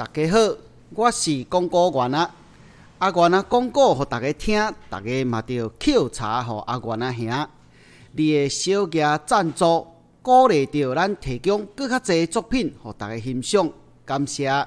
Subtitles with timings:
[0.00, 0.38] 大家好，
[0.94, 2.34] 我是广告员啊。
[3.00, 7.48] 阿元啊，广告互大家听，大家嘛着抾茶互阿元啊兄。
[8.12, 9.86] 你的小额赞助，
[10.22, 13.70] 鼓励着咱提供更较侪作品互大家欣赏，
[14.06, 14.66] 感谢。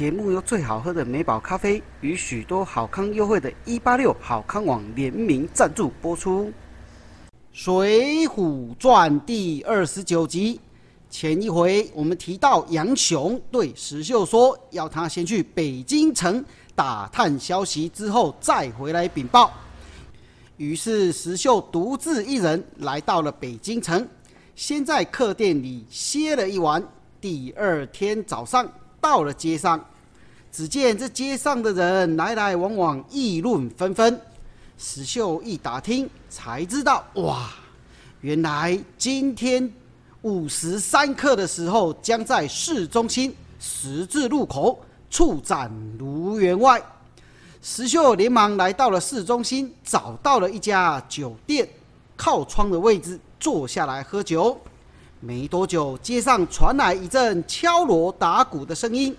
[0.00, 6.46] 节目由最好喝的美宝咖啡与许多好康优惠的一八六好康网联名赞助播出。
[7.52, 10.58] 《水浒传》第二十九集，
[11.10, 16.42] 前一回我们提到杨雄对石秀说，要他先去北京城
[16.74, 19.52] 打探消息，之后再回来禀报。
[20.56, 24.08] 于是石秀独自一人来到了北京城，
[24.56, 26.82] 先在客店里歇了一晚。
[27.20, 28.66] 第二天早上。
[29.00, 29.84] 到了街上，
[30.52, 34.20] 只见这街上的人来来往往，议论纷纷。
[34.76, 37.50] 石秀一打听，才知道，哇，
[38.20, 39.70] 原来今天
[40.22, 46.82] 午时三刻的时候，将在市中心十字路口处斩卢员外。
[47.62, 51.68] 石秀连忙来到了市中心，找到了一家酒店，
[52.16, 54.58] 靠窗的位置坐下来喝酒。
[55.22, 59.14] 没多久，街上传来一阵敲锣打鼓的声音。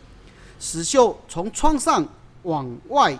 [0.60, 2.04] 石秀从窗上
[2.42, 3.16] 往外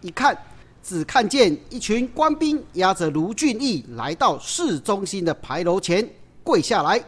[0.00, 0.36] 一看，
[0.80, 6.08] 只看见一群官兵押着卢俊义来到市中心的牌楼前
[6.44, 7.02] 跪下来。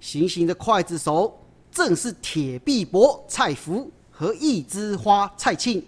[0.00, 1.38] 行刑的刽子手
[1.70, 5.84] 正是铁臂膊蔡福和一枝花蔡庆。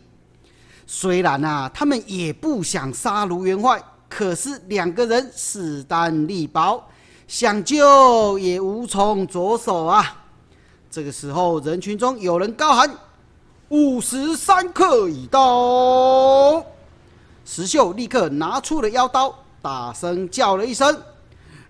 [0.87, 6.87] 虽然啊，他们也不想杀卢员外，可是两个人势单力薄。
[7.27, 10.25] 想救也无从着手啊！
[10.89, 12.89] 这个时候，人群中有人高喊
[13.69, 16.65] ：“五时三刻已到！”
[17.45, 21.03] 石秀立刻拿出了腰刀，大声叫了一声：“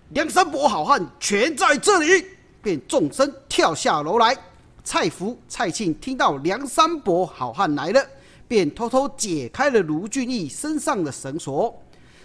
[0.09, 2.25] 梁山伯好汉全在这里！”
[2.61, 4.37] 便纵身跳下楼来，
[4.83, 8.05] 蔡福、蔡庆听到梁山伯好汉来了，
[8.47, 11.75] 便偷偷解开了卢俊义身上的绳索，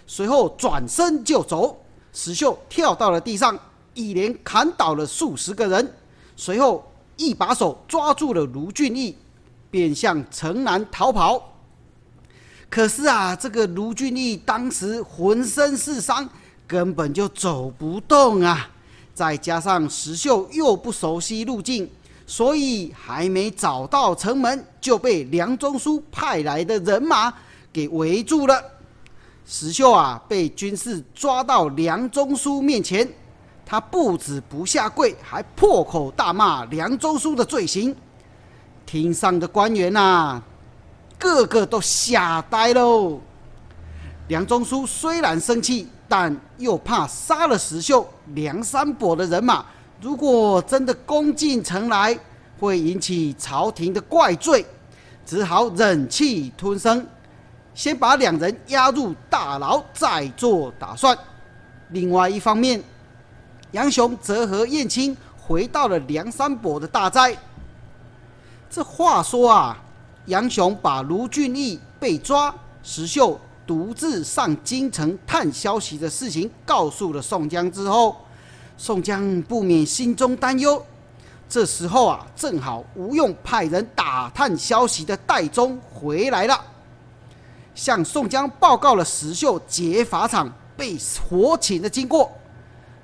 [0.05, 1.82] 随后转身就走。
[2.13, 3.57] 石秀跳到了地上，
[3.95, 5.93] 一连砍倒了数十个人，
[6.37, 9.17] 随后一把手抓住了卢俊义，
[9.69, 11.49] 便向城南逃跑。
[12.69, 16.29] 可是啊，这个卢俊义当时浑身是伤，
[16.67, 18.69] 根本就走不动啊！
[19.13, 21.87] 再加上石秀又不熟悉路径，
[22.25, 27.31] 所以还没找到城门，就被梁中书派来的人马
[27.71, 28.59] 给围住了。
[29.45, 33.07] 石秀啊，被军士抓到梁中书面前，
[33.65, 37.95] 他不止不下跪，还破口大骂梁中书的罪行。
[38.85, 40.41] 庭上的官员呐。
[41.19, 43.17] 个个都吓呆喽！
[44.27, 49.63] 梁中书虽然生气，但又怕杀了石秀、梁山伯的人马，
[50.01, 52.19] 如果真的攻进城来，
[52.59, 54.65] 会引起朝廷的怪罪，
[55.25, 57.07] 只好忍气吞声，
[57.73, 61.17] 先把两人押入大牢，再做打算。
[61.89, 62.81] 另外一方面，
[63.71, 67.37] 杨雄则和燕青回到了梁山伯的大寨。
[68.69, 69.79] 这话说啊。
[70.27, 73.37] 杨雄把卢俊义被抓、石秀
[73.67, 78.15] 独自上京城探消息的事情告诉了宋江之后，
[78.77, 80.81] 宋江不免心中担忧。
[81.49, 86.57] 这时候啊，正好吴用派人打探消息的戴宗回来了，
[87.75, 90.97] 向宋江报告了石秀劫法场被
[91.29, 92.31] 活擒的经过。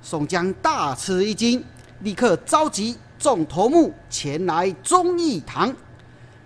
[0.02, 1.64] 宋江大吃一惊，
[2.00, 5.74] 立刻召集众头目前来忠义堂。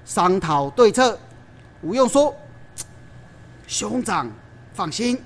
[0.04, 1.18] 商讨对策，
[1.82, 2.34] 吴用说
[3.66, 4.30] ：“兄长
[4.72, 5.18] 放心，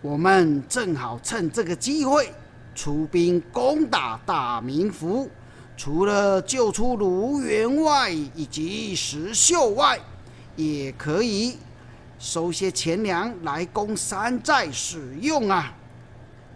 [0.00, 2.32] 我们正好趁这个机会
[2.74, 5.28] 出兵攻打大名府。
[5.76, 9.98] 除了救出卢员外以及石秀外，
[10.56, 11.56] 也可以
[12.18, 15.74] 收些钱粮来供山寨使用啊。”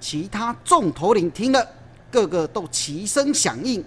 [0.00, 1.64] 其他众头领听了，
[2.10, 3.84] 个个都齐声响应。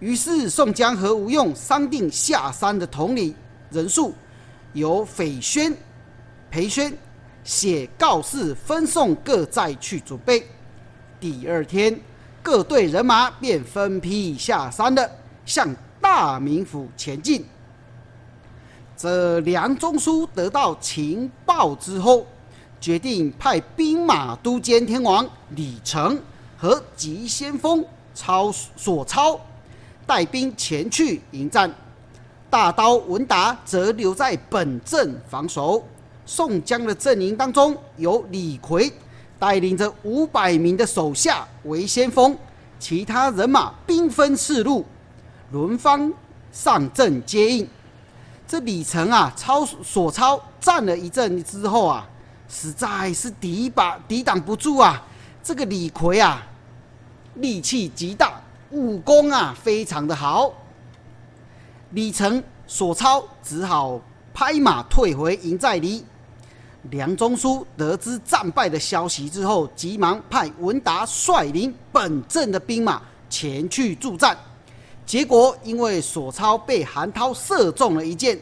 [0.00, 3.34] 于是宋江和吴用商定下山的统领
[3.70, 4.14] 人数，
[4.72, 5.76] 由斐宣、
[6.50, 6.92] 裴宣
[7.44, 10.46] 写告示分送各寨去准备。
[11.20, 12.00] 第二天，
[12.42, 15.08] 各队人马便分批下山了，
[15.44, 17.44] 向大名府前进。
[19.02, 22.24] 这梁中书得到情报之后，
[22.80, 26.16] 决定派兵马都监天王李成
[26.56, 27.84] 和急先锋
[28.14, 29.40] 超索超。
[30.06, 31.68] 带兵前去迎战，
[32.48, 35.84] 大刀文达则留在本镇防守。
[36.24, 38.88] 宋江的阵营当中有李逵
[39.36, 42.38] 带领着五百名的手下为先锋，
[42.78, 44.84] 其他人马兵分四路，
[45.50, 46.12] 轮番
[46.52, 47.68] 上阵接应。
[48.52, 52.06] 这李成啊，超所超战了一阵之后啊，
[52.50, 55.02] 实在是抵把抵挡不住啊。
[55.42, 56.46] 这个李逵啊，
[57.36, 58.38] 力气极大。
[58.68, 60.52] 武功啊，非常的好。
[61.92, 63.98] 李成、索超只好
[64.34, 66.04] 拍马退回营寨里。
[66.90, 73.00] 梁中书得知战败的消息之后，急忙派文达率领本镇的兵马
[73.30, 74.36] 前去助战。
[75.12, 78.40] 结果因为索超被韩涛射中了一箭，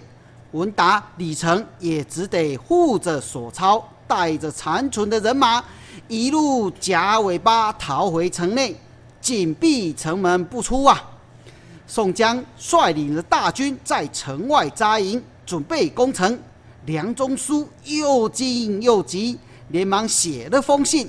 [0.53, 5.65] 文达、李成也只得护着索超，带着残存的人马
[6.07, 8.77] 一路夹尾巴逃回城内。
[9.21, 11.11] 紧闭城门不出啊！
[11.89, 16.39] 宋江率领着大军在城外扎营，准备攻城。
[16.87, 19.37] 梁中书又惊又急，
[19.71, 21.09] 连忙写了封信，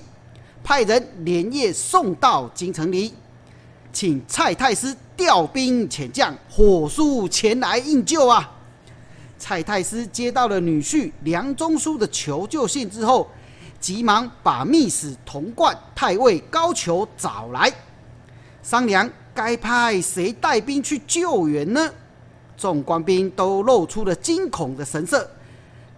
[0.63, 3.13] 派人连夜送到京城里，
[3.93, 8.49] 请蔡太师调兵遣将，火速前来应救啊！
[9.37, 13.27] 蔡太师接到了女婿梁中书的求救信之后，
[13.79, 17.71] 急忙把密使童贯、太尉高俅找来。
[18.61, 21.91] 商量该派谁带兵去救援呢？
[22.55, 25.27] 众官兵都露出了惊恐的神色，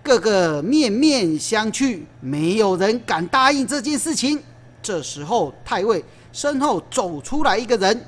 [0.01, 4.41] 个个面面相觑，没有人敢答应这件事情。
[4.81, 6.03] 这时候，太尉
[6.33, 8.05] 身后走出来一个人，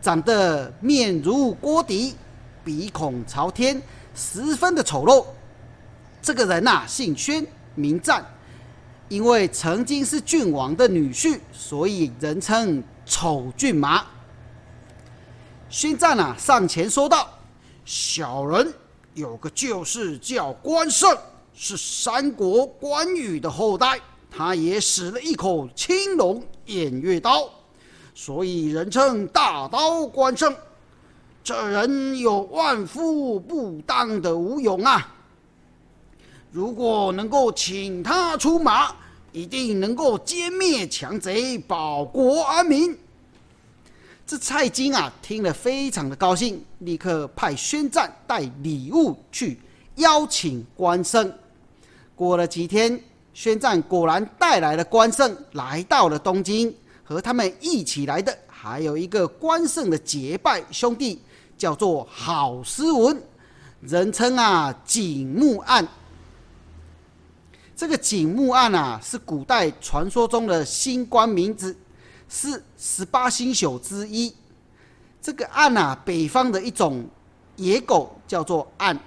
[0.00, 2.14] 长得面如锅底，
[2.64, 3.82] 鼻孔朝天，
[4.14, 5.26] 十分的丑陋。
[6.22, 8.24] 这个人呐，姓宣，名赞，
[9.10, 12.82] 因为曾经是郡王的女婿，所以人称。
[13.06, 14.02] 丑郡马，
[15.68, 17.28] 宣战啊，上前说道
[17.84, 18.72] ：“小人
[19.12, 21.14] 有个旧事叫关胜，
[21.52, 24.00] 是三国关羽的后代，
[24.30, 27.46] 他也使了一口青龙偃月刀，
[28.14, 30.54] 所以人称大刀关胜。
[31.42, 35.14] 这人有万夫不当的武勇啊！
[36.50, 38.94] 如果能够请他出马，
[39.32, 42.96] 一定能够歼灭强贼，保国安民。”
[44.26, 49.60] 这蔡京啊，听了非常的高兴，立刻派宣战带礼物去
[49.96, 51.30] 邀请关胜。
[52.16, 52.98] 过了几天，
[53.34, 56.74] 宣战果然带来了关胜，来到了东京。
[57.04, 61.20] 和他们一起来的还有一个关胜的结拜兄弟，
[61.56, 63.22] 叫做郝思文，
[63.82, 65.86] 人称啊景木案。
[67.76, 71.76] 这个景木案啊，是古代传说中的星官名字。
[72.26, 74.34] 是十八星宿之一。
[75.20, 77.06] 这个案啊，北方的一种
[77.54, 78.98] 野狗叫做案。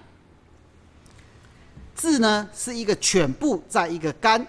[1.94, 4.46] 字呢是一个犬部，在一个干。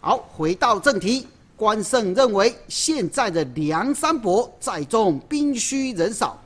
[0.00, 6.38] 好，回到正题，关胜认为现在的梁山伯在中兵虚人少，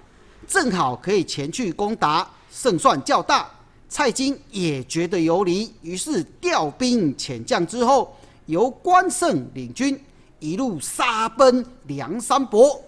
[0.46, 3.50] 正好可以前去攻打，胜算较大。
[3.88, 10.00] 蔡京也觉得有理，于是调兵遣将之后，由关胜领军。
[10.38, 12.80] 一路杀奔梁山伯。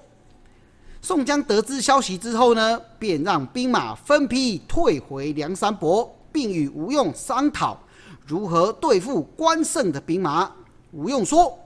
[1.02, 7.78] 宋江得知消息之后呢，便让兵马分批退回梁山伯，并与吴用商讨
[8.26, 10.50] 如何对付关胜的兵马。
[10.92, 11.58] 吴用说：“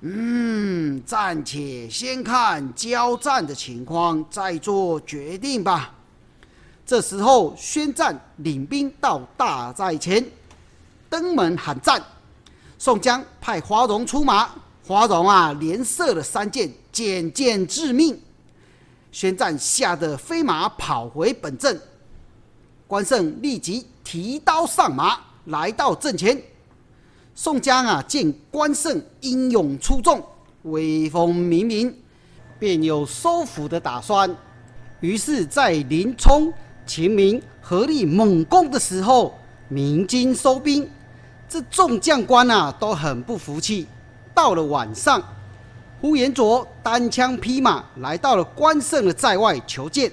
[0.00, 5.94] 嗯，暂且先看交战的情况，再做决定吧。”
[6.86, 10.24] 这时候，宣战领兵到大寨前，
[11.10, 12.02] 登门喊战。
[12.78, 14.48] 宋江派花荣出马。
[14.86, 18.18] 花荣啊，连射了三箭，箭箭致命。
[19.12, 21.78] 宣战吓得飞马跑回本阵，
[22.86, 26.40] 关胜立即提刀上马，来到阵前。
[27.40, 30.20] 宋江啊，见关胜英勇出众，
[30.62, 31.94] 威风凛凛，
[32.58, 34.28] 便有收服的打算。
[34.98, 36.52] 于是，在林冲、
[36.84, 40.90] 秦明合力猛攻的时候，鸣金收兵。
[41.48, 43.86] 这众将官啊，都很不服气。
[44.34, 45.22] 到了晚上，
[46.00, 50.10] 呼延灼单枪匹马来到了关胜的寨外求见，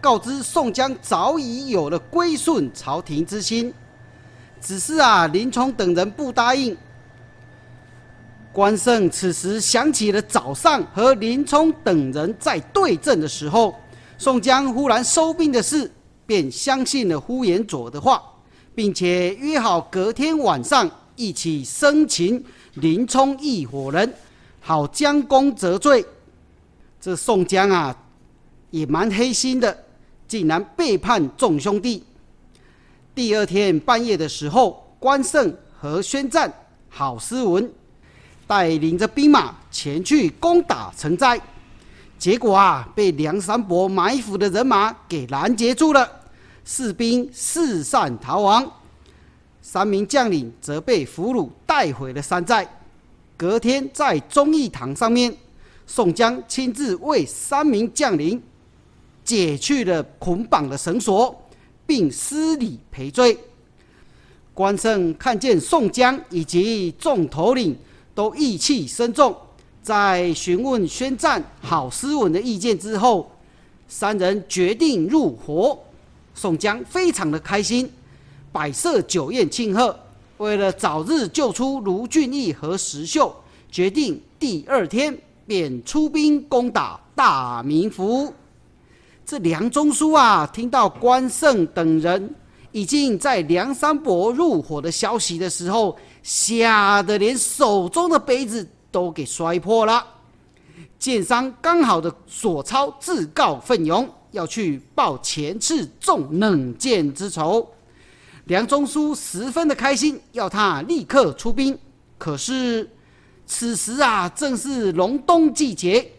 [0.00, 3.72] 告知宋江早已有了归顺朝廷之心，
[4.60, 6.76] 只是啊，林冲等人不答应。
[8.52, 13.74] 关胜此时想起了早上和林冲等人在对阵的时候，
[14.16, 15.90] 宋江忽然收兵的事，
[16.26, 18.22] 便相信了呼延灼的话，
[18.74, 22.44] 并且约好隔天晚上一起生擒。
[22.74, 24.12] 林冲一伙人，
[24.60, 26.04] 好将功折罪。
[27.00, 27.96] 这宋江啊，
[28.70, 29.84] 也蛮黑心的，
[30.26, 32.04] 竟然背叛众兄弟。
[33.18, 36.48] 第二天半夜的时候，关胜和宣战、
[36.88, 37.68] 郝思文
[38.46, 41.40] 带领着兵马前去攻打城寨，
[42.16, 46.08] 结果啊，被梁山伯埋伏的人马给拦截住了，
[46.64, 48.64] 士兵四散逃亡。
[49.60, 52.70] 三名将领则被俘虏带回了山寨。
[53.36, 55.36] 隔天在忠义堂上面，
[55.88, 58.40] 宋江亲自为三名将领
[59.24, 61.47] 解去了捆绑的绳索，
[61.88, 63.38] 并施礼赔罪。
[64.52, 67.74] 关胜看见宋江以及众头领
[68.14, 69.34] 都意气深重，
[69.82, 73.30] 在询问宣战郝思文的意见之后，
[73.88, 75.78] 三人决定入伙。
[76.34, 77.90] 宋江非常的开心。
[78.52, 79.98] 摆设酒宴庆贺，
[80.36, 83.34] 为了早日救出卢俊义和石秀，
[83.70, 85.16] 决定第二天
[85.46, 88.32] 便出兵攻打大名府。
[89.28, 92.34] 这梁中书啊，听到关胜等人
[92.72, 100.02] 已经在梁山伯入伙的消息的时候，吓得连手中的杯子都给摔破了。
[100.98, 107.68] 剑商刚好的索超自告奋勇，要去报前次中冷箭之仇。
[108.46, 111.78] 梁中书十分的开心，要他立刻出兵。
[112.16, 112.88] 可是
[113.44, 116.12] 此时啊，正是隆冬季节，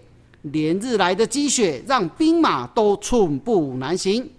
[0.43, 4.29] 连日来的积雪让兵马都寸步难行。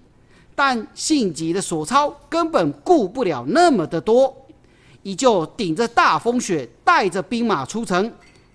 [0.54, 4.37] 但性急的索超根本顾不了那么的多，
[5.02, 8.12] 依旧顶着大风雪，带着兵马出城，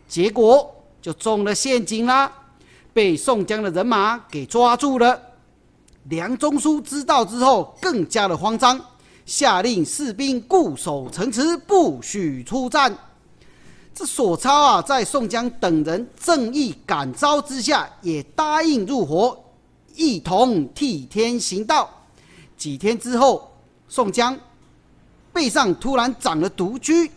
[0.07, 0.71] 结果
[1.01, 2.31] 就中了陷阱啦，
[2.93, 5.19] 被宋江的人马给抓住了。
[6.03, 8.79] 梁中书知道之后，更加的慌张。
[9.25, 12.95] 下令士兵固守城池，不许出战。
[13.95, 19.41] 这索超啊，在宋江等人正义感召之下，也答应入伙，
[19.95, 21.89] 一同替天行道。
[22.57, 23.49] 几天之后，
[23.87, 24.37] 宋江
[25.31, 27.09] 背上突然长了毒疽，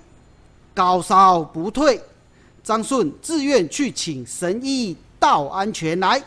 [0.72, 2.00] 高烧不退。
[2.62, 6.22] 张顺自愿去请神医道安全来。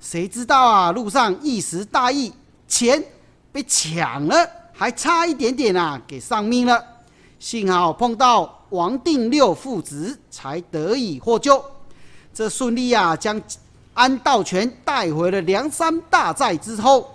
[0.00, 2.32] 谁知道啊，路上一时大意，
[2.66, 3.04] 钱
[3.52, 6.82] 被抢了，还差一点点啊，给丧命了。
[7.38, 11.62] 幸好碰到王定六父子，才得以获救。
[12.34, 13.40] 这顺利啊，将
[13.94, 17.10] 安道全带回了梁山大寨之后。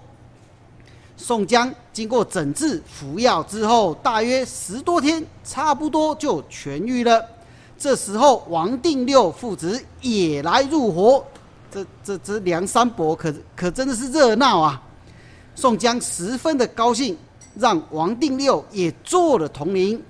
[1.18, 7.24] 宋江经过诊治、服药之后，大约十多天，差不多就痊愈了。
[7.78, 11.24] 这时候，王定六父子也来入伙，
[11.70, 14.82] 这、这、这梁山伯可可真的是热闹啊！
[15.54, 17.16] 宋江十分的高兴，
[17.56, 20.02] 让王定六也做了统领。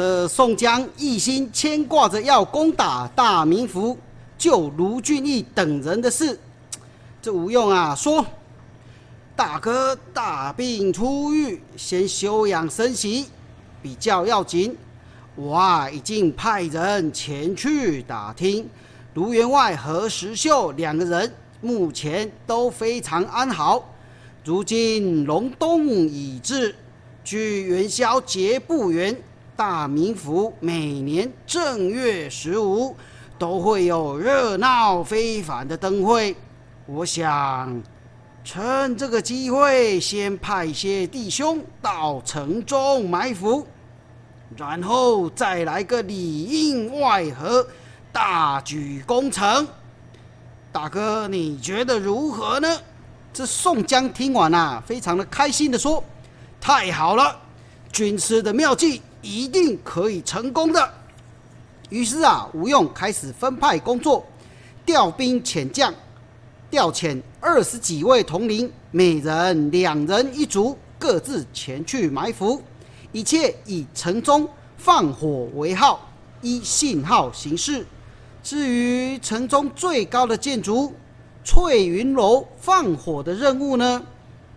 [0.00, 3.98] 这宋江一心牵挂着要攻打大名府、
[4.38, 6.40] 救卢俊义等人的事，
[7.20, 8.24] 这吴用啊说。
[9.36, 13.26] 大哥大病初愈，先休养生息
[13.82, 14.74] 比较要紧。
[15.36, 18.66] 我啊已经派人前去打听，
[19.12, 21.30] 卢员外和石秀两个人
[21.60, 23.84] 目前都非常安好。
[24.46, 26.74] 如今隆冬已至，
[27.22, 29.14] 距元宵节不远，
[29.60, 32.96] 大名府每年正月十五
[33.38, 36.34] 都会有热闹非凡的灯会，
[36.86, 37.82] 我想。
[38.42, 43.66] 趁这个机会，先派些弟兄到城中埋伏，
[44.56, 47.66] 然后再来个里应外合，
[48.10, 49.68] 大举攻城。
[50.72, 52.78] 大哥，你觉得如何呢？
[53.30, 56.02] 这宋江听完啊，非常的开心的说
[56.58, 57.38] ：“太好了，
[57.92, 60.94] 军师的妙计一定可以成功的。”
[61.90, 64.24] 于是啊，吴用开始分派工作，
[64.86, 65.92] 调兵遣将。
[66.70, 72.62] 调遣二十几位统领，每人两人一组，各自前去埋伏。
[73.10, 76.08] 一切以城中放火为号，
[76.42, 77.84] 依信号行事。
[78.40, 80.94] 至于城中最高的建筑
[81.44, 84.00] 翠云楼放火的任务呢？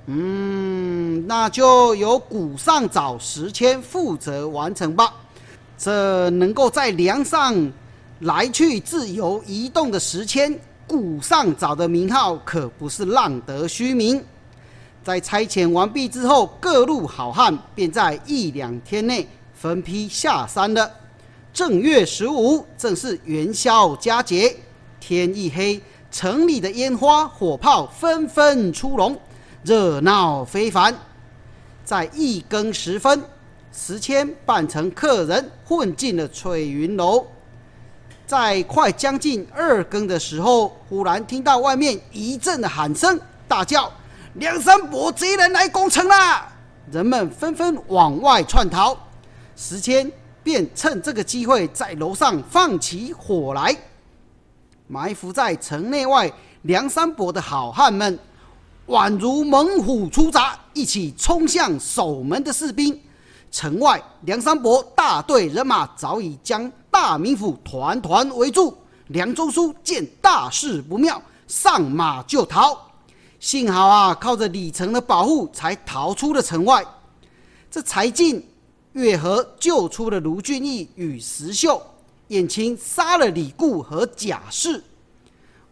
[0.06, 5.14] 嗯，那就由古上早时迁负责完成吧。
[5.78, 7.72] 这能够在梁上
[8.20, 10.58] 来去自由移动的时迁。
[10.86, 14.24] 古上早的名号可不是浪得虚名。
[15.02, 20.90] 在拆迁完毕之后，各路好汉便在一两天内分批下山了。
[21.54, 24.54] 正月十五，正是元宵佳节。
[25.00, 29.18] 天一黑，城里的烟花火炮纷纷出笼，
[29.64, 30.94] 热闹非凡。
[31.86, 33.24] 在一更时分，
[33.72, 37.26] 石谦扮成客人，混进了翠云楼。
[38.26, 43.92] 在快将近二更的时候，忽然听到外面一阵的喊声，大叫
[44.36, 46.48] ：“梁山伯贼人来攻城啦！”
[46.92, 48.98] 人们纷纷往外窜逃，
[49.56, 50.10] 时迁
[50.42, 53.76] 便趁这个机会在楼上放起火来。
[54.88, 56.32] 埋伏在城内外
[56.64, 58.18] 梁山伯的好汉们，
[58.88, 63.00] 宛如猛虎出闸，一起冲向守门的士兵。
[63.52, 66.72] 城外梁山伯大队人马早已将。
[66.92, 72.80] 大名府团团围住，梁中书见大事不妙，上马就逃。
[73.40, 76.86] 幸好啊，靠着李成的保护，才逃出了城外。
[77.72, 78.48] 这才进
[78.92, 81.82] 月河，救出了卢俊义与石秀。
[82.28, 84.84] 燕青杀了李固和贾氏。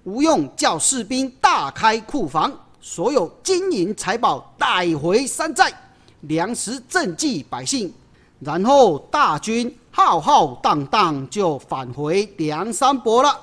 [0.04, 5.72] 吴用叫士兵大开库房，所有金银财宝带回山寨，
[6.22, 7.94] 粮食赈济百姓。
[8.40, 9.74] 然后大军。
[9.94, 13.38] 浩浩荡荡就返回梁山伯了。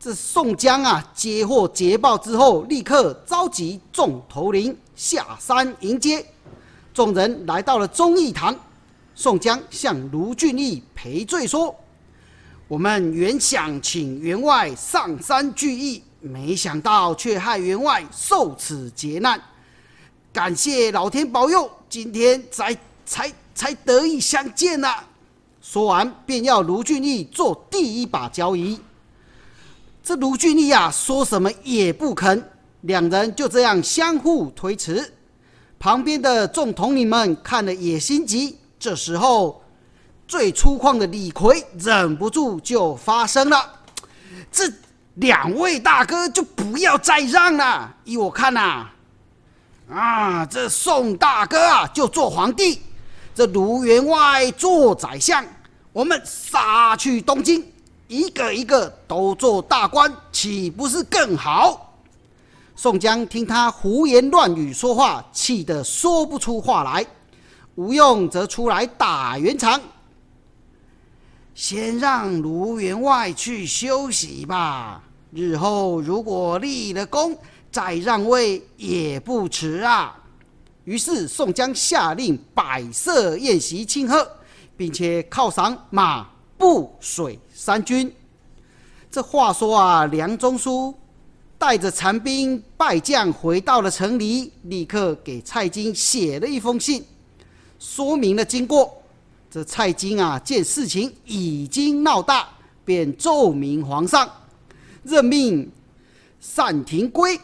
[0.00, 6.24] 这宋江啊，接获捷报之后，立刻召集众头领下山迎接。
[6.94, 8.56] 众人来到了忠义堂，
[9.14, 11.76] 宋江向卢俊义赔罪说
[12.66, 19.40] ：“我们原想请员外上山聚义，没想到却害员外受此劫难。
[20.32, 25.02] 感谢老天保佑，今天才才。”才得以相见呐！
[25.60, 28.78] 说完，便要卢俊义做第一把交椅。
[30.00, 32.40] 这卢俊义啊，说什么也不肯。
[32.82, 35.12] 两人就这样相互推辞。
[35.76, 38.56] 旁边的众统领们看了也心急。
[38.78, 39.60] 这时候，
[40.28, 43.80] 最粗犷的李逵忍不住就发声了
[44.52, 44.72] ：“这
[45.20, 47.94] 两位大哥就不要再让了。
[48.04, 48.86] 依我看呐，
[49.90, 52.82] 啊，这宋大哥啊，就做皇帝。”
[53.34, 55.44] 这卢员外做宰相，
[55.92, 57.64] 我们杀去东京，
[58.08, 61.94] 一个一个都做大官，岂不是更好？
[62.74, 67.06] 宋江听他胡言乱语说话，气得说不出话来。
[67.76, 69.80] 吴用则出来打圆场，
[71.54, 75.00] 先让卢员外去休息吧。
[75.30, 77.36] 日后如果立了功，
[77.70, 80.14] 再让位也不迟啊。
[80.84, 84.26] 于是宋江下令摆设宴席庆贺，
[84.74, 88.10] 并且犒赏马、步、水三军。
[89.10, 90.94] 这话说啊，梁中书
[91.58, 97.04] 带着残兵败将回到了城里，立刻给蔡京写了一封信，
[97.78, 98.90] 说明了经过。
[99.50, 102.48] 这蔡京啊，见事情已经闹大，
[102.84, 104.30] 便奏明皇上，
[105.08, 105.70] 任命
[106.54, 107.40] 单廷圭、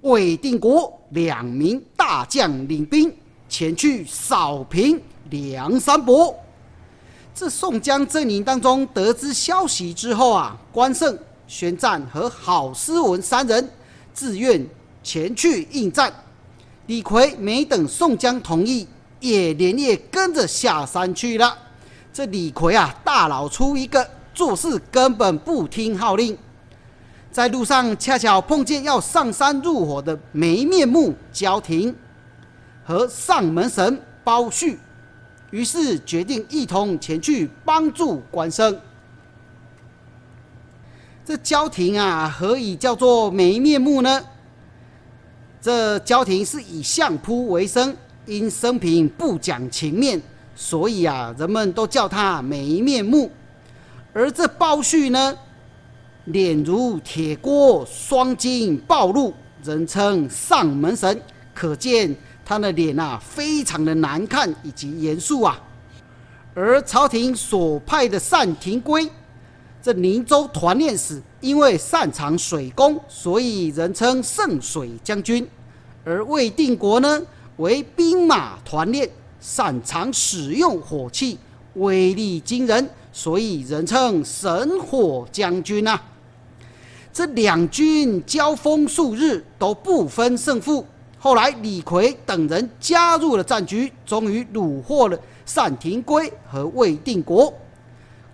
[0.00, 3.12] 韦定国两名大将领兵
[3.48, 6.34] 前去扫平梁山伯。
[7.34, 13.68] 这宋江阵营当中得知消息之后啊，关胜、宣战和郝思文三人
[14.12, 14.66] 自愿
[15.02, 16.12] 前去应战。
[16.86, 18.86] 李逵没等宋江同意。
[19.18, 21.56] 也连夜跟着下山去了。
[22.12, 26.36] 这李逵啊，大老粗一个，做事根本不听号令。
[27.36, 31.94] 在路上恰巧碰见要上山入伙的没面目焦廷
[32.82, 34.78] 和上门神包旭，
[35.50, 38.80] 于是决定一同前去帮助关生。
[41.26, 44.24] 这焦廷啊，何以叫做没面目呢？
[45.60, 47.94] 这焦廷是以相扑为生。
[48.24, 50.18] 因生平不讲情面，
[50.54, 53.30] 所以啊，人们都叫他没面目。
[54.14, 55.36] 而这包旭呢，
[56.26, 61.20] 脸如铁锅，双睛暴露，人称上门神，
[61.54, 65.60] 可见他的脸啊，非常的难看以及严肃啊。
[66.52, 69.08] 而朝廷所派的单廷圭，
[69.80, 75.46] 这宁州团练使，因为擅长水攻，所以人称圣水将军。
[76.04, 77.22] 而魏定国呢？
[77.58, 79.08] 为兵马团练，
[79.40, 81.38] 擅长使用火器，
[81.74, 86.00] 威力惊人，所以人称神火将军呐。
[87.16, 90.86] 这两军交锋数日都不分胜负，
[91.18, 95.18] 后来李逵等人加入了战局，终于虏获了
[95.54, 97.50] 单廷圭和魏定国。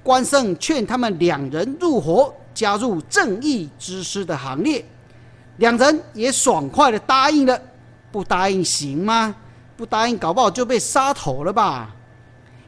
[0.03, 4.85] 关胜劝他们两人入伙，加入正义之师的行列，
[5.59, 7.57] 两人也爽快的答应了。
[8.11, 9.33] 不答应行吗？
[9.77, 11.95] 不答应，搞不好就被杀头了吧！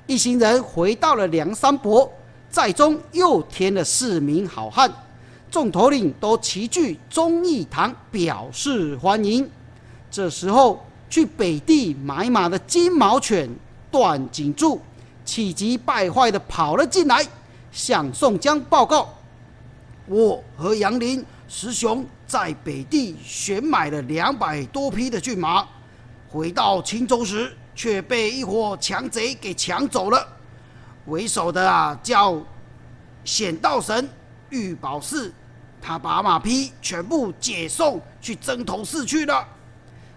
[0.06, 2.08] 一行人回到了梁山伯
[2.52, 4.88] 寨中，又添了四名好汉，
[5.54, 9.48] 众头领都齐聚忠义堂表示欢迎。
[10.10, 13.48] 这时候，去北地买马的金毛犬
[13.88, 14.80] 段景柱
[15.24, 17.24] 气急败坏的跑了进来，
[17.70, 19.14] 向宋江报告
[20.10, 25.64] ：“我和杨林。”师兄在北地选买了两百多匹的骏马，
[26.28, 30.26] 回到青州时却被一伙强贼给抢走了。
[31.06, 32.42] 为首的啊叫
[33.24, 34.08] 显道神
[34.50, 35.32] 玉宝寺，
[35.86, 39.46] 他把马匹全部解送去征头市去了。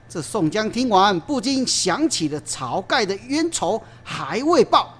[0.08, 4.94] 这宋江听完，不禁想起了晁盖的冤仇还未报，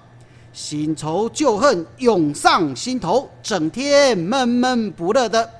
[0.52, 5.50] 新仇旧恨涌上心头，整天闷闷不乐的。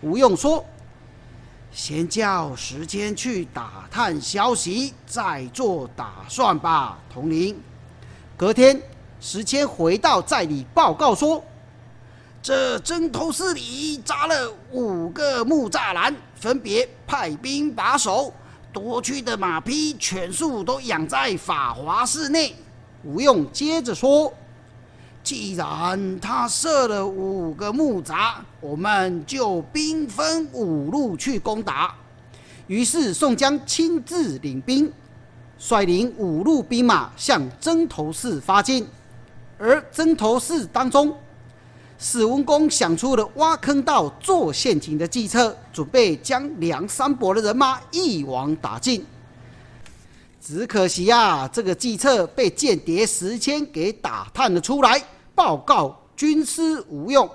[0.00, 0.64] 吴用说
[1.70, 7.60] ：“先叫时间去打探消息，再做打算吧。”统领。
[8.38, 8.80] 隔天，
[9.20, 11.44] 时迁回到寨里报告说
[12.46, 18.32] ：“这征头寺里扎了五个木栅栏，分别派兵把守，
[18.72, 22.54] 夺去的马匹全数都养在法华寺内。”
[23.02, 24.32] 吴用接着说。
[25.24, 31.92] 既然他设了五个木闸，我们就兵分五路去攻打。
[32.68, 34.92] 于是宋江亲自领兵，
[35.58, 38.86] 率领五路兵马向曾头寺发进。
[39.58, 41.12] 而曾头寺当中，
[41.98, 49.04] 史文恭想出了挖坑道、做陷阱的计策，准备将梁山伯的人马一网打尽。
[50.40, 55.02] 只可惜啊，这个计策被间谍石谦给打探了出来。
[55.34, 57.28] 报告军师吴用，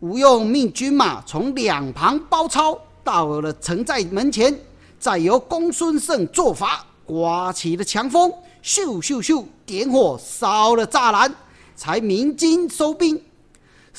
[0.00, 4.56] 吴用命军马从两旁包抄，到了城寨门前，
[4.98, 11.32] 再由公孙胜做法，刮起了强风，咻咻咻，点火烧了栅栏，
[11.74, 13.20] 才鸣金收兵。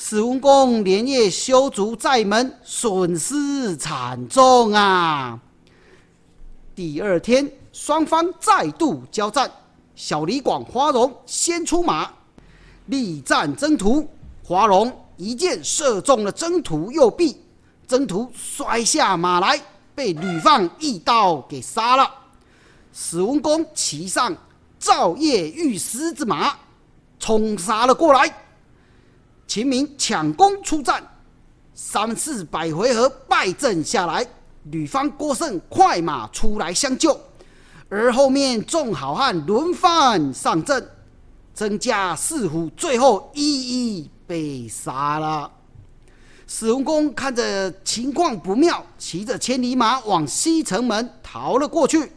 [0.00, 5.36] 史文恭连夜修筑寨门，损失惨重啊！
[6.72, 9.50] 第二天，双方再度交战，
[9.96, 12.08] 小李广、花荣先出马。
[12.86, 14.08] 力战征途，
[14.44, 17.36] 华荣一箭射中了征途右臂，
[17.88, 19.60] 征途摔下马来，
[19.96, 22.08] 被吕放一刀给杀了。
[22.92, 24.32] 史文恭骑上
[24.78, 26.54] 赵夜玉狮子马，
[27.18, 28.32] 冲杀了过来。
[29.48, 31.02] 秦明抢弓出战，
[31.74, 34.24] 三四百回合败阵下来，
[34.64, 37.18] 吕方郭胜快马出来相救，
[37.88, 40.86] 而后面众好汉轮番上阵，
[41.54, 45.50] 曾家四虎最后一一被杀了。
[46.46, 52.12] 史文恭看着情况不妙，骑着千里马往西城门逃了过去。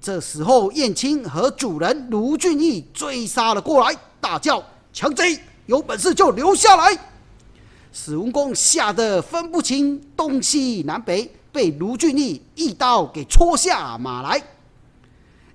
[0.00, 4.62] 这时候，燕青和主人卢俊义追杀了过来，大叫
[4.92, 5.36] ：“强贼，
[5.68, 6.98] 有本事就留下来！”
[7.92, 14.42] 史文恭吓得分不清东西南北，被卢俊义一刀给戳下马来。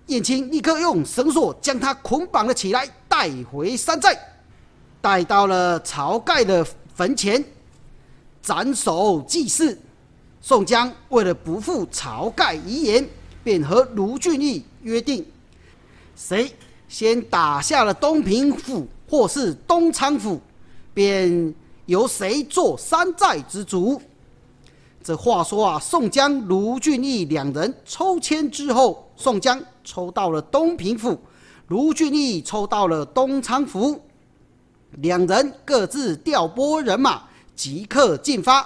[0.08, 4.15] 燕青立刻用绳索将他捆绑了起来，带回山寨，
[5.02, 7.43] 带到了晁盖的坟前
[8.41, 9.76] 斩首祭祀。
[10.41, 13.10] 宋江为了不负晁盖遗言，
[13.43, 15.26] 便和卢俊义约定：
[16.15, 16.54] 谁
[16.89, 20.41] 先打下了东平府或是东昌府，
[20.91, 21.54] 便。
[21.86, 24.02] 由谁做山寨之主？
[25.04, 31.19] 这话说啊，宋江、卢俊义两人抽签之后，宋江抽到了东平府，
[31.67, 33.99] 卢俊义抽到了东昌府，
[34.91, 37.23] 两人各自调拨人马，
[37.54, 38.65] 即刻进发。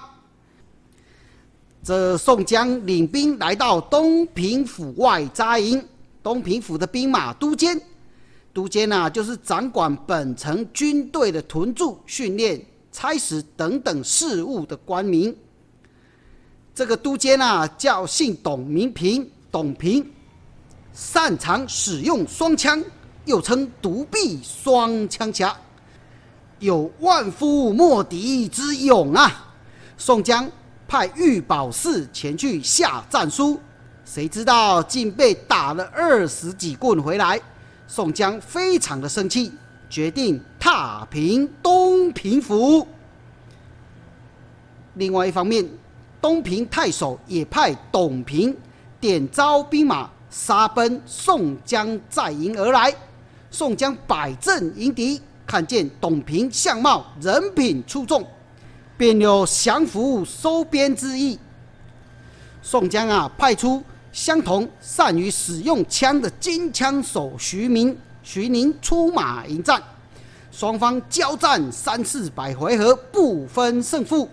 [1.84, 5.84] 这宋江领兵来到东平府外扎营，
[6.22, 7.82] 东平府的兵马都监，
[8.58, 12.60] 都监呐，就是掌管本城军队的屯驻训练。
[12.90, 15.36] 差使等等事务的官名，
[16.74, 20.04] 这个都监啊叫姓董，名平，董平，
[20.92, 22.84] 擅长使用双枪，
[23.26, 25.56] 又称独臂双枪侠，
[26.58, 29.54] 有万夫莫敌之勇啊！
[29.96, 30.50] 宋江
[30.88, 33.60] 派玉宝寺前去下战书，
[34.04, 37.40] 谁知道竟被打了二十几棍回来，
[37.88, 39.52] 宋江非常的生气。
[39.90, 42.86] 决定踏平东平府。
[44.96, 45.66] 另外一方面，
[46.22, 48.54] 东平太守也派董平
[49.00, 52.94] 点招兵马杀奔宋江寨营而来。
[53.50, 58.28] 宋江摆阵迎敌，看见董平相貌人品出众，
[58.98, 61.40] 便有降服收编之意。
[62.62, 63.82] 宋江啊，派出
[64.18, 67.96] 相同善于使用枪的金枪手徐明。
[68.24, 69.80] 徐宁出马迎战，
[70.52, 74.28] 双方交战三四百回合，不分胜负。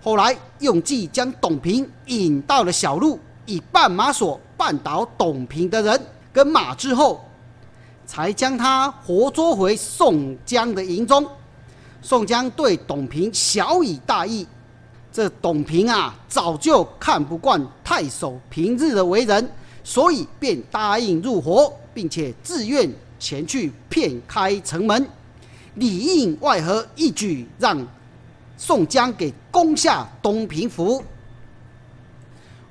[0.00, 6.00] 后来用计将董平引到了小路，以绊马索绊倒董平的人
[6.32, 7.24] 跟马之后，
[8.06, 11.28] 才将他活捉回宋江的营中。
[12.00, 14.46] 宋江对董平小以大义，
[15.14, 19.48] 这董平啊，早就看不惯太守平日的为人，
[19.84, 22.92] 所以便答应入伙，并且自愿。
[23.16, 25.08] 前去骗开城门，
[25.76, 27.80] 里应外合，一举让
[28.58, 31.02] 宋江给攻下东平府。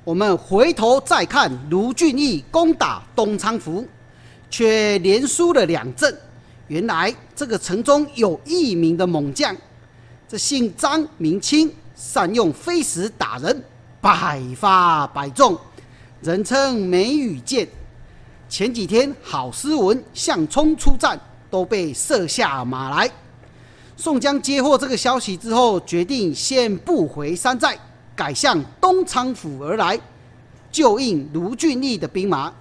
[0.04, 3.84] 我们回头再看卢俊义攻打东昌府，
[4.48, 6.16] 却连输了两阵。
[6.68, 9.56] 原来这个城中有一名的猛将，
[10.28, 13.62] 这姓张名清，善用飞石打人，
[14.00, 15.56] 百发百中，
[16.20, 17.68] 人称梅雨剑。
[18.48, 21.18] 前几天，郝思文、向冲出战，
[21.50, 23.10] 都被射下马来。
[23.96, 27.78] 宋江接获这个消息之后，决定先不回山寨，
[28.16, 29.98] 改向东昌府而来，
[30.72, 32.52] 救应卢俊义的兵马。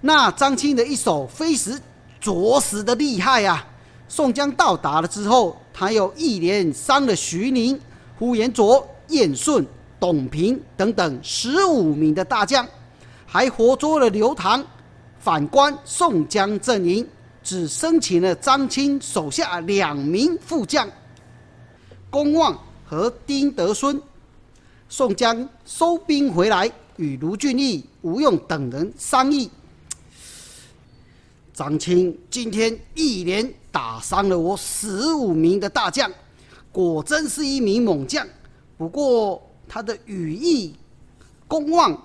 [0.00, 1.80] 那张清的一手飞石，
[2.20, 3.64] 着实的厉害啊！
[4.08, 7.80] 宋江到达了之后，他又一连伤了徐宁、
[8.18, 9.66] 呼延灼、燕顺、
[9.98, 12.66] 董平等等十五名的大将，
[13.26, 14.64] 还活捉了刘唐。
[15.18, 17.08] 反观宋江阵营，
[17.42, 20.86] 只生擒了张清手下两名副将
[22.10, 24.00] 公望和丁德孙。
[24.88, 29.50] 宋江收兵回来，与卢俊义、吴用等人商议：
[31.54, 36.12] 张清今天一连打伤了我十五名的大将，
[36.74, 38.26] 果真是一名猛将。
[38.76, 40.74] 不过他的羽翼
[41.48, 41.98] 公望、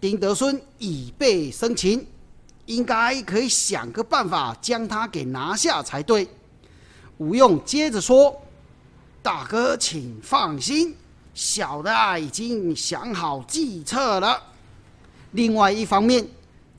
[0.00, 2.06] 丁德孙已被生擒。
[2.66, 6.26] 应该可以想个办法将他给拿下才对。
[7.18, 8.40] 吴用接着说
[9.20, 10.94] ：“大哥，请放心，
[11.34, 14.40] 小的已经想好计策了。”
[15.32, 16.24] 另外一方面，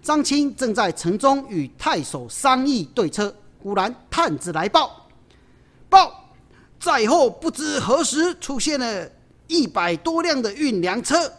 [0.01, 5.06] 张青正在城中与太守商议对策，忽然探子来报
[5.89, 6.22] ：“报，
[6.84, 9.10] 在后不知何时出现了
[9.48, 11.32] 一百多辆的运粮车，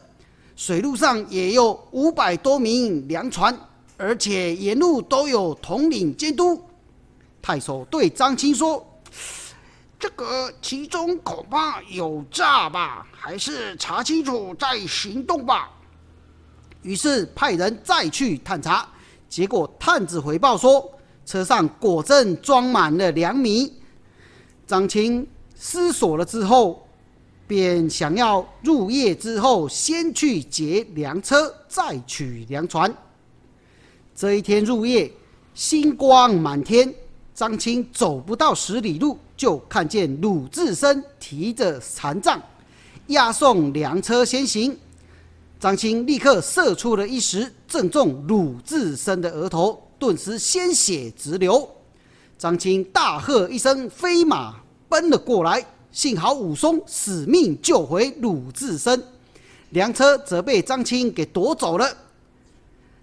[0.56, 3.54] 水路上也有五百多名粮船。”
[3.98, 6.60] 而且沿路都有统领监督。
[7.42, 8.84] 太守对张青说
[10.00, 13.06] ：“这个其中恐怕有诈吧？
[13.12, 15.70] 还是查清楚再行动吧。
[16.80, 18.88] 于是派人再去探查，
[19.28, 20.90] 结果探子回报说，
[21.26, 23.74] 车上果真装满了粮米。
[24.66, 25.26] 张青
[25.66, 26.86] 思索了之后，
[27.46, 32.94] 便想要入夜之后先去劫粮车，再取粮船。
[34.14, 35.10] 这一天入夜，
[35.54, 36.94] 星光满天。
[37.34, 42.38] 张青走不到十里路，就看见鲁智深提着残杖，
[43.06, 44.76] 押送粮车先行。
[45.58, 51.66] 张青立刻射出了一石，正中鲁智深的额头，顿时鲜血直流。
[52.36, 54.56] 张青大喝一声，飞马
[54.88, 55.64] 奔了过来。
[55.92, 59.00] 幸好武松死命救回鲁智深，
[59.70, 61.88] 粮车则被张青给夺走了。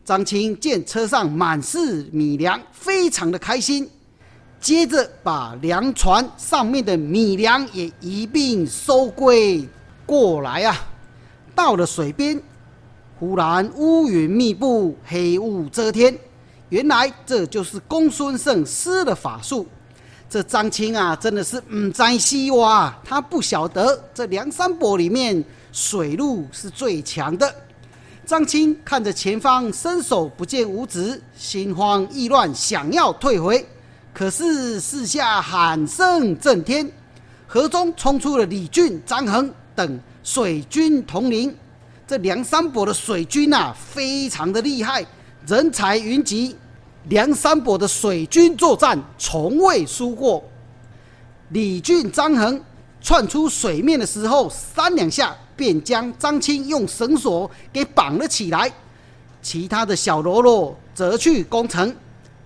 [0.03, 3.89] 张青见车上满是米粮，非常的开心。
[4.59, 9.65] 接着把粮船上面的米粮也一并收归
[10.05, 10.75] 过来啊！
[11.55, 12.43] 到了水边，
[13.17, 16.17] 忽然乌云密布，黑雾遮天。
[16.67, 19.65] 原来这就是公孙胜施的法术。
[20.31, 22.97] 这张青啊，真的是唔知西哇！
[23.03, 27.53] 他不晓得这梁山伯里面水路是最强的。
[28.25, 33.67] 张青看着前方伸手不见五指，心慌意乱，想要退回。
[34.13, 36.89] 可是四下喊声震天，
[37.45, 41.53] 河中冲出了李俊、张衡等水军统领。
[42.07, 45.05] 这梁山伯的水军呐，非常的厉害，
[45.45, 46.55] 人才云集。
[47.09, 50.43] 梁山伯的水军作战从未输过。
[51.49, 52.61] 李俊、张衡
[53.01, 58.71] 窜出水面的时候，三两下便将张青用绳索给绑了起来，
[59.41, 61.93] 其他的小喽啰则去攻城。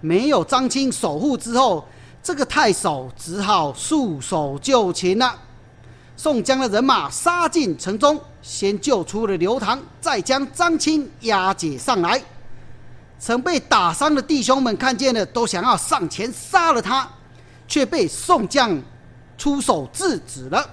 [0.02, 1.86] 没有张青守护之后，
[2.24, 5.36] 这个太守只好束手就擒了。
[6.18, 12.22] 宋江的人马杀进城中，先救出了刘唐，再将张青押解上来。
[13.26, 17.10] 曾被打伤的弟兄们看见了，都想要上前杀了他，
[17.68, 18.80] 却被宋江
[19.36, 20.64] 出手制止了。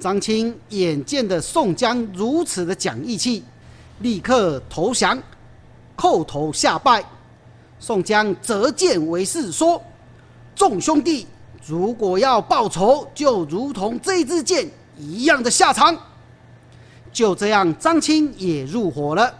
[0.00, 3.44] 张青眼见的宋江如此的讲义气，
[4.00, 5.16] 立刻投降，
[5.96, 7.04] 叩头下拜。
[7.78, 9.80] 宋江折剑为誓说
[10.56, 11.24] ：“众兄弟，
[11.64, 15.96] 如果要报仇，就如同这支箭一样的下场。”
[17.14, 19.32] 就这样，张青也入伙了。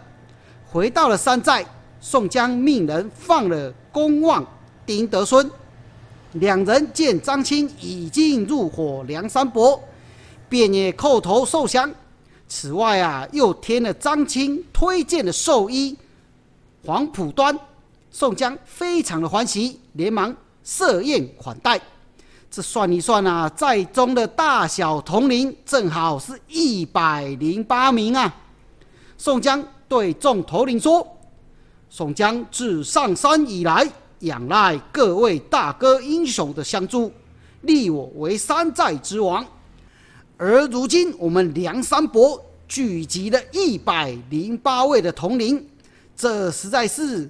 [0.71, 1.65] 回到了山寨，
[2.01, 4.45] 宋江命人放了公望、
[4.85, 5.49] 丁德孙。
[6.33, 9.81] 两人见张青已经入伙梁山伯，
[10.47, 11.91] 便也叩头受降。
[12.47, 15.97] 此外啊，又添了张青推荐的寿衣
[16.85, 17.57] 黄浦端。
[18.11, 21.79] 宋江非常的欢喜，连忙设宴款待。
[22.49, 28.35] 这算一算啊，在中的大小统领正好是一百零八名啊。
[29.17, 31.05] 宋江对众头领说
[31.89, 37.11] ：“宋江自上山以来，仰赖各位大哥英雄的相助，
[37.61, 39.45] 立我为山寨之王。
[40.37, 45.65] 而如今我们梁山伯聚集了一百零八位的同龄，
[46.15, 47.29] 这实在是……”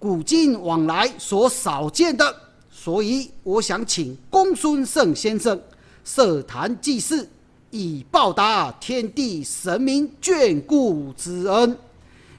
[0.00, 2.32] 古今往来所少见的，
[2.70, 5.60] 所以我想请公孙胜先生
[6.04, 7.28] 设坛祭祀，
[7.72, 11.76] 以报答天地神明眷顾之恩。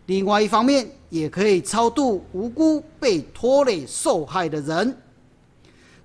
[0.10, 4.98] 另外一方面，也可以超度无辜被拖累受害的人。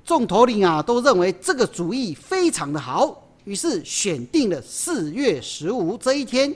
[0.04, 6.54] 众头领啊，都认为这个主意非常的好，于是选定了四月十五这一天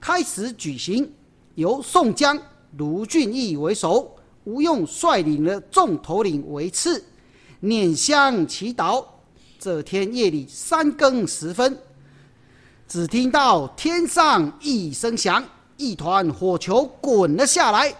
[0.00, 1.12] 开始举行，
[1.56, 2.40] 由宋江、
[2.78, 4.08] 卢俊义为首。
[4.44, 7.02] 吴用率领了众头领为次，
[7.58, 9.04] 念香祈祷。
[9.58, 11.76] 这天夜里三更时分，
[12.86, 15.42] 只听到天上一声响，
[15.76, 17.94] 一团火球滚了下来。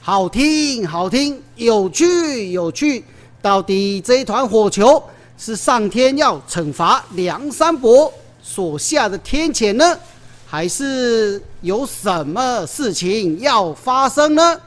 [0.00, 3.04] 好听，好听，有趣，有趣。
[3.40, 5.02] 到底这一团火球
[5.36, 8.12] 是上天要惩罚梁山伯
[8.42, 9.98] 所下的天谴呢，
[10.46, 14.60] 还是有什么事情要发生呢？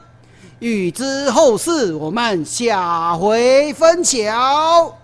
[0.60, 5.01] 欲知后事，我们下回分晓。